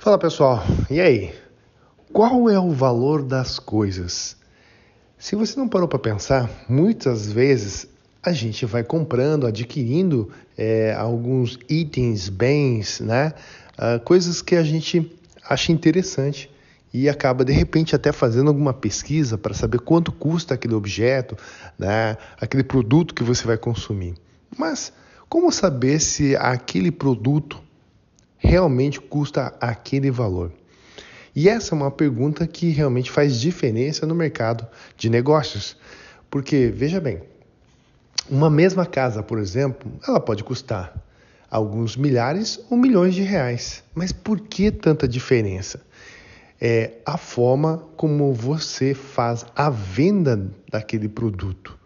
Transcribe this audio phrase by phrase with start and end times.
[0.00, 1.34] Fala pessoal, e aí?
[2.10, 4.34] Qual é o valor das coisas?
[5.18, 7.86] Se você não parou para pensar, muitas vezes
[8.22, 13.34] a gente vai comprando, adquirindo é, alguns itens, bens, né?
[13.74, 15.14] Uh, coisas que a gente
[15.46, 16.50] acha interessante
[16.94, 21.36] e acaba de repente até fazendo alguma pesquisa para saber quanto custa aquele objeto,
[21.78, 22.16] né?
[22.40, 24.14] Aquele produto que você vai consumir.
[24.56, 24.94] Mas
[25.28, 27.60] como saber se aquele produto
[28.40, 30.50] realmente custa aquele valor?
[31.36, 35.76] E essa é uma pergunta que realmente faz diferença no mercado de negócios.
[36.28, 37.22] Porque, veja bem,
[38.28, 40.92] uma mesma casa, por exemplo, ela pode custar
[41.50, 43.84] alguns milhares ou milhões de reais.
[43.94, 45.80] Mas por que tanta diferença?
[46.60, 51.78] É a forma como você faz a venda daquele produto.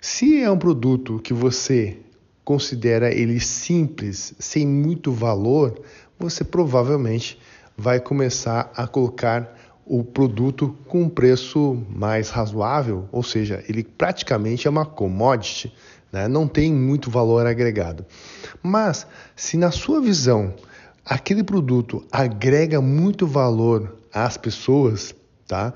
[0.00, 1.98] Se é um produto que você
[2.44, 5.80] considera ele simples, sem muito valor,
[6.18, 7.38] você provavelmente
[7.76, 14.66] vai começar a colocar o produto com um preço mais razoável, ou seja, ele praticamente
[14.66, 15.72] é uma commodity,
[16.12, 16.28] né?
[16.28, 18.06] não tem muito valor agregado.
[18.62, 20.54] Mas se na sua visão
[21.04, 25.14] aquele produto agrega muito valor às pessoas,
[25.48, 25.72] tá?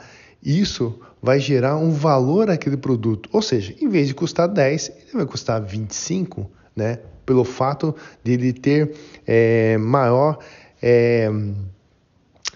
[0.47, 3.29] Isso vai gerar um valor àquele produto.
[3.33, 7.01] Ou seja, em vez de custar 10, ele vai custar 25, né?
[7.27, 8.95] Pelo fato de ele ter
[9.27, 10.39] é, maior
[10.81, 11.29] é,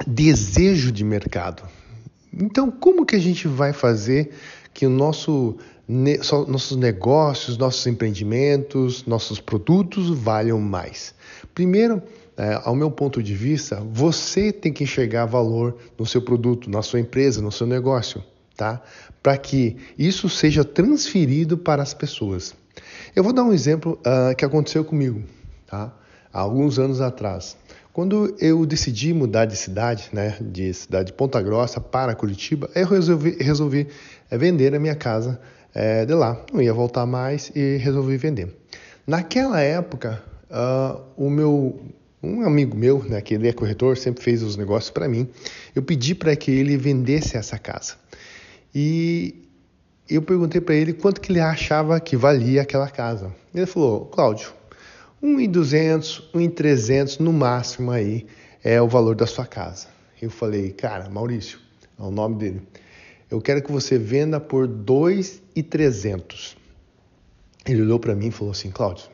[0.07, 1.65] desejo de mercado.
[2.33, 4.31] Então, como que a gente vai fazer
[4.73, 5.57] que o nosso,
[5.89, 11.15] nossos negócios, nossos empreendimentos, nossos produtos valham mais?
[11.55, 12.03] Primeiro,
[12.37, 16.81] é, ao meu ponto de vista, você tem que enxergar valor no seu produto, na
[16.81, 18.25] sua empresa, no seu negócio,
[18.57, 18.83] tá?
[19.23, 22.55] Para que isso seja transferido para as pessoas.
[23.15, 25.23] Eu vou dar um exemplo uh, que aconteceu comigo,
[25.67, 25.93] tá?
[26.33, 27.57] Há alguns anos atrás.
[27.93, 32.87] Quando eu decidi mudar de cidade, né, de cidade de Ponta Grossa para Curitiba, eu
[32.87, 33.89] resolvi, resolvi
[34.31, 35.41] eh, vender a minha casa
[35.75, 36.41] é, de lá.
[36.53, 38.55] Não ia voltar mais e resolvi vender.
[39.07, 41.81] Naquela época, uh, o meu
[42.23, 45.27] um amigo meu, né, que ele é corretor, sempre fez os negócios para mim.
[45.75, 47.95] Eu pedi para que ele vendesse essa casa.
[48.75, 49.49] E
[50.09, 53.35] eu perguntei para ele quanto que ele achava que valia aquela casa.
[53.55, 54.53] Ele falou: "Cláudio,
[55.23, 58.27] 1.200, 1.300 no máximo aí
[58.65, 59.89] é o valor da sua casa.
[60.21, 61.59] Eu falei, cara, Maurício,
[61.99, 62.63] é o nome dele.
[63.31, 66.57] Eu quero que você venda por 2.300.
[67.67, 69.09] Ele olhou para mim e falou assim, Cláudio,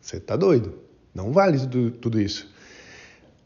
[0.00, 0.78] você tá doido?
[1.14, 2.48] Não vale tudo, tudo isso.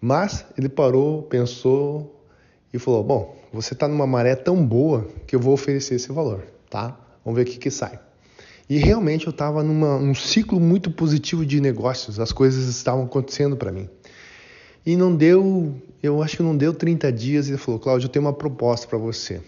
[0.01, 2.25] Mas ele parou, pensou
[2.73, 6.47] e falou, bom, você está numa maré tão boa que eu vou oferecer esse valor,
[6.69, 6.99] tá?
[7.25, 7.99] Vamos ver o que, que sai.
[8.73, 13.71] E realmente eu estava num ciclo muito positivo de negócios, as coisas estavam acontecendo para
[13.71, 13.87] mim.
[14.87, 18.25] E não deu, eu acho que não deu 30 dias, ele falou: Cláudio, eu tenho
[18.25, 19.43] uma proposta para você.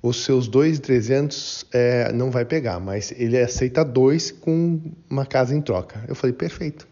[0.00, 5.60] Os seus 2,300 é, não vai pegar, mas ele aceita dois com uma casa em
[5.60, 6.04] troca.
[6.06, 6.86] Eu falei: perfeito,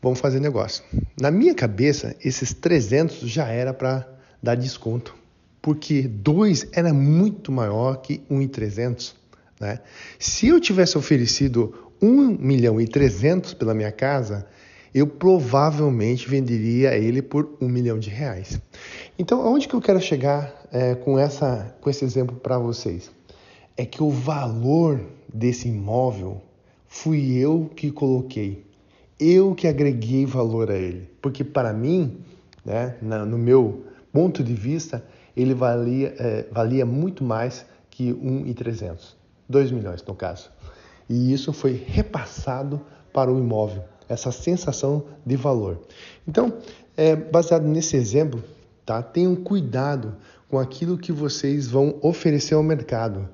[0.00, 0.84] vamos fazer negócio.
[1.20, 4.08] Na minha cabeça, esses 300 já era para
[4.40, 5.16] dar desconto,
[5.60, 9.25] porque dois era muito maior que 1,300.
[9.60, 9.80] Né?
[10.18, 14.46] Se eu tivesse oferecido 1 milhão e 300 pela minha casa,
[14.94, 18.60] eu provavelmente venderia ele por 1 milhão de reais.
[19.18, 23.10] Então, aonde que eu quero chegar é, com, essa, com esse exemplo para vocês?
[23.76, 25.00] É que o valor
[25.32, 26.42] desse imóvel
[26.88, 28.64] fui eu que coloquei,
[29.20, 32.18] eu que agreguei valor a ele, porque para mim,
[32.64, 35.04] né, na, no meu ponto de vista,
[35.36, 39.16] ele valia, é, valia muito mais que 1,300.
[39.48, 40.50] 2 milhões no caso.
[41.08, 42.80] E isso foi repassado
[43.12, 45.80] para o imóvel, essa sensação de valor.
[46.26, 46.58] Então,
[46.96, 48.42] é, baseado nesse exemplo,
[48.84, 49.02] tá?
[49.02, 50.16] tenham cuidado
[50.48, 53.28] com aquilo que vocês vão oferecer ao mercado.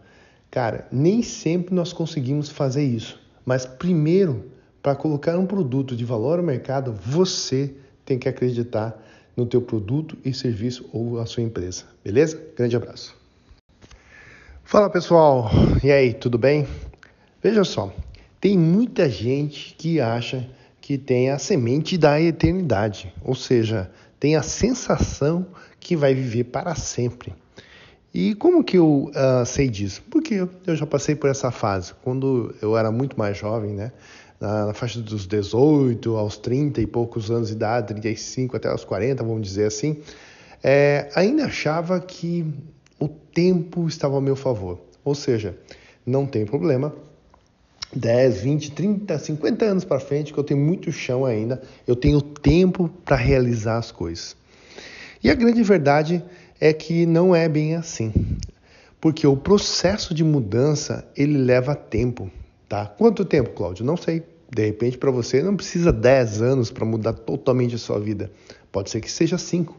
[0.50, 4.50] Cara, nem sempre nós conseguimos fazer isso, mas primeiro,
[4.82, 7.74] para colocar um produto de valor ao mercado, você
[8.04, 9.00] tem que acreditar
[9.36, 11.84] no teu produto e serviço ou a sua empresa.
[12.04, 12.40] Beleza?
[12.56, 13.21] Grande abraço.
[14.72, 15.50] Fala pessoal,
[15.84, 16.66] e aí, tudo bem?
[17.42, 17.92] Veja só,
[18.40, 20.48] tem muita gente que acha
[20.80, 25.46] que tem a semente da eternidade, ou seja, tem a sensação
[25.78, 27.34] que vai viver para sempre.
[28.14, 30.02] E como que eu uh, sei disso?
[30.10, 33.92] Porque eu já passei por essa fase, quando eu era muito mais jovem, né?
[34.40, 39.22] Na, faixa dos 18 aos 30 e poucos anos de idade, 35 até aos 40,
[39.22, 39.98] vamos dizer assim,
[40.62, 42.46] é, ainda achava que
[43.32, 44.78] tempo estava ao meu favor.
[45.04, 45.56] Ou seja,
[46.06, 46.94] não tem problema,
[47.94, 52.20] 10, 20, 30, 50 anos para frente, que eu tenho muito chão ainda, eu tenho
[52.20, 54.36] tempo para realizar as coisas.
[55.22, 56.22] E a grande verdade
[56.60, 58.12] é que não é bem assim.
[59.00, 62.30] Porque o processo de mudança, ele leva tempo,
[62.68, 62.86] tá?
[62.86, 63.84] Quanto tempo, Cláudio?
[63.84, 64.22] Não sei.
[64.48, 68.30] De repente, para você, não precisa 10 anos para mudar totalmente a sua vida.
[68.70, 69.76] Pode ser que seja 5.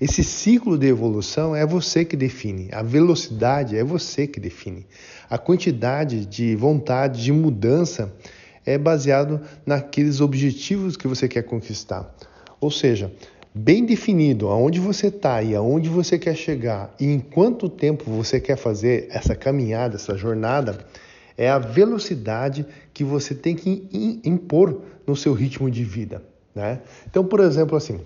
[0.00, 4.86] Esse ciclo de evolução é você que define, a velocidade é você que define.
[5.28, 8.14] A quantidade de vontade de mudança
[8.64, 12.14] é baseado naqueles objetivos que você quer conquistar.
[12.60, 13.12] Ou seja,
[13.52, 18.38] bem definido aonde você está e aonde você quer chegar e em quanto tempo você
[18.38, 20.78] quer fazer essa caminhada, essa jornada,
[21.36, 23.88] é a velocidade que você tem que
[24.24, 26.22] impor no seu ritmo de vida.
[26.54, 26.80] Né?
[27.08, 28.00] Então, por exemplo, assim,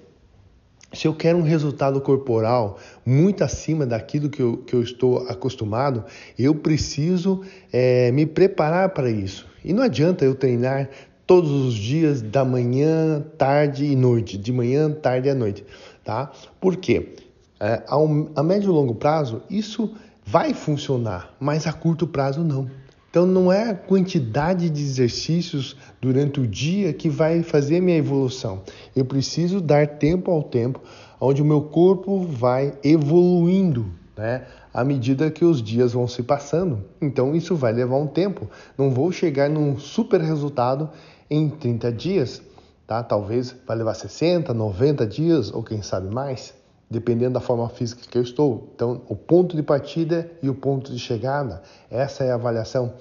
[0.92, 6.04] se eu quero um resultado corporal muito acima daquilo que eu, que eu estou acostumado,
[6.38, 7.42] eu preciso
[7.72, 9.46] é, me preparar para isso.
[9.64, 10.88] E não adianta eu treinar
[11.26, 15.64] todos os dias, da manhã, tarde e noite, de manhã, tarde e noite,
[16.04, 16.30] tá?
[16.60, 17.14] Por quê?
[17.58, 17.96] É, a,
[18.36, 22.68] a médio e longo prazo, isso vai funcionar, mas a curto prazo não.
[23.12, 28.62] Então não é a quantidade de exercícios durante o dia que vai fazer minha evolução.
[28.96, 30.80] Eu preciso dar tempo ao tempo,
[31.20, 33.84] onde o meu corpo vai evoluindo,
[34.16, 34.46] né?
[34.72, 36.82] À medida que os dias vão se passando.
[37.02, 38.48] Então isso vai levar um tempo.
[38.78, 40.88] Não vou chegar num super resultado
[41.28, 42.40] em 30 dias,
[42.86, 43.02] tá?
[43.02, 46.61] Talvez vai levar 60, 90 dias ou quem sabe mais
[46.92, 48.68] dependendo da forma física que eu estou.
[48.74, 52.92] Então, o ponto de partida e o ponto de chegada, essa é a avaliação.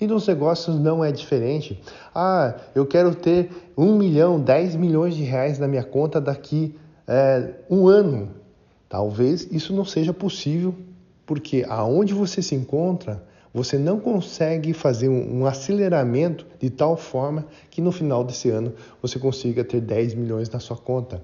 [0.00, 1.80] E nos negócios não é diferente.
[2.14, 6.74] Ah, eu quero ter um milhão, dez milhões de reais na minha conta daqui
[7.06, 8.30] é, um ano.
[8.88, 10.74] Talvez isso não seja possível,
[11.24, 13.22] porque aonde você se encontra,
[13.54, 18.74] você não consegue fazer um, um aceleramento de tal forma que no final desse ano
[19.00, 21.22] você consiga ter 10 milhões na sua conta.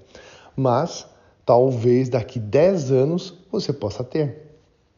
[0.55, 1.05] Mas
[1.45, 4.43] Talvez daqui 10 anos você possa ter.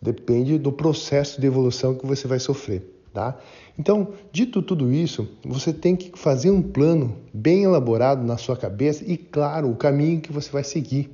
[0.01, 2.91] Depende do processo de evolução que você vai sofrer.
[3.13, 3.37] Tá?
[3.79, 9.05] Então, dito tudo isso, você tem que fazer um plano bem elaborado na sua cabeça
[9.07, 11.09] e, claro, o caminho que você vai seguir.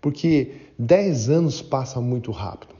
[0.00, 2.74] Porque 10 anos passam muito rápido.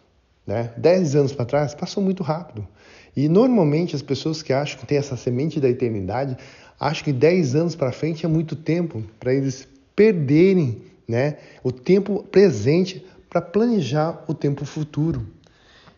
[0.46, 0.72] Né?
[0.78, 2.66] 10 anos para trás passam muito rápido.
[3.14, 6.34] E normalmente as pessoas que acham que tem essa semente da eternidade
[6.80, 11.38] acham que 10 anos para frente é muito tempo para eles perderem né?
[11.64, 15.26] O tempo presente para planejar o tempo futuro.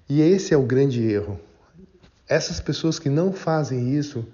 [0.09, 1.39] E esse é o grande erro.
[2.29, 4.25] Essas pessoas que não fazem isso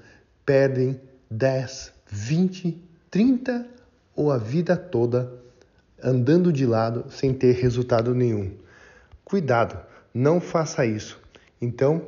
[0.44, 1.00] perdem
[1.31, 2.78] 10, 20,
[3.11, 3.67] 30
[4.14, 5.32] ou a vida toda
[6.02, 8.52] andando de lado sem ter resultado nenhum.
[9.25, 9.79] Cuidado,
[10.12, 11.19] não faça isso.
[11.61, 12.02] Então,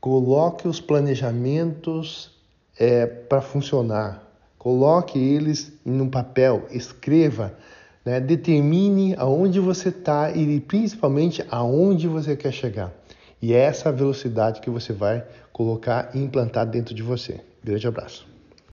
[0.00, 2.36] coloque os planejamentos
[2.78, 4.26] é, para funcionar.
[4.58, 7.56] Coloque eles em um papel, escreva
[8.04, 8.20] né?
[8.20, 12.92] Determine aonde você está e principalmente aonde você quer chegar.
[13.40, 17.40] E é essa velocidade que você vai colocar e implantar dentro de você.
[17.62, 18.26] Grande abraço.